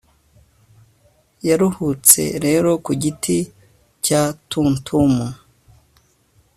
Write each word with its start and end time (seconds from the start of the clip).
Yaruhutse 1.47 2.21
rero 2.45 2.69
ku 2.85 2.91
giti 3.01 3.37
cya 4.05 4.21
Tumtum 4.49 5.13